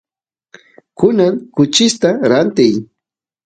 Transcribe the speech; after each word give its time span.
kunan 0.99 1.33
kuchista 1.55 2.09
rantiy 2.29 2.75